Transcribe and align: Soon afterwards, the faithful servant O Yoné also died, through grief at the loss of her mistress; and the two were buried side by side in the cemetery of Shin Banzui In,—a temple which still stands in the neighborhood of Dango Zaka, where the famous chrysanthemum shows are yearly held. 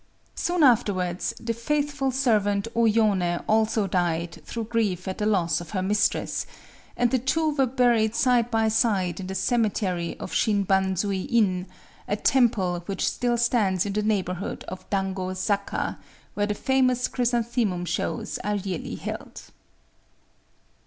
Soon 0.33 0.63
afterwards, 0.63 1.31
the 1.39 1.53
faithful 1.53 2.09
servant 2.09 2.67
O 2.73 2.85
Yoné 2.85 3.43
also 3.47 3.85
died, 3.85 4.41
through 4.45 4.63
grief 4.63 5.07
at 5.07 5.19
the 5.19 5.27
loss 5.27 5.61
of 5.61 5.69
her 5.69 5.83
mistress; 5.83 6.47
and 6.97 7.11
the 7.11 7.19
two 7.19 7.51
were 7.55 7.67
buried 7.67 8.15
side 8.15 8.49
by 8.49 8.67
side 8.67 9.19
in 9.19 9.27
the 9.27 9.35
cemetery 9.35 10.17
of 10.19 10.33
Shin 10.33 10.65
Banzui 10.65 11.27
In,—a 11.29 12.15
temple 12.15 12.81
which 12.87 13.07
still 13.07 13.37
stands 13.37 13.85
in 13.85 13.93
the 13.93 14.01
neighborhood 14.01 14.63
of 14.67 14.89
Dango 14.89 15.35
Zaka, 15.35 15.99
where 16.33 16.47
the 16.47 16.55
famous 16.55 17.07
chrysanthemum 17.07 17.85
shows 17.85 18.39
are 18.39 18.55
yearly 18.55 18.95
held. 18.95 19.43